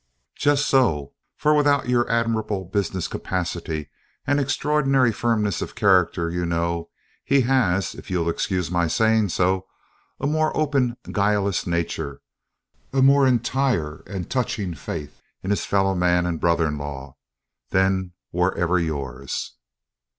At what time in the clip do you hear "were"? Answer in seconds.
18.31-18.57